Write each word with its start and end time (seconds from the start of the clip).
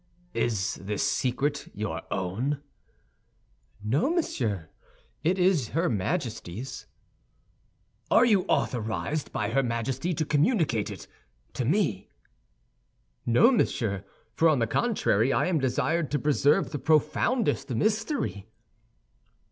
"Is 0.33 0.79
this 0.81 1.07
secret 1.07 1.69
your 1.75 2.01
own?" 2.11 2.59
"No, 3.83 4.09
monsieur; 4.09 4.69
it 5.23 5.37
is 5.37 5.67
her 5.77 5.89
Majesty's." 5.89 6.87
"Are 8.09 8.25
you 8.25 8.41
authorized 8.45 9.31
by 9.31 9.51
her 9.51 9.61
Majesty 9.61 10.11
to 10.15 10.25
communicate 10.25 10.89
it 10.89 11.07
to 11.53 11.65
me?" 11.65 12.09
"No, 13.27 13.51
monsieur, 13.51 14.03
for, 14.33 14.49
on 14.49 14.57
the 14.57 14.65
contrary, 14.65 15.31
I 15.31 15.45
am 15.45 15.59
desired 15.59 16.09
to 16.09 16.17
preserve 16.19 16.71
the 16.71 16.79
profoundest 16.79 17.69
mystery." 17.69 18.47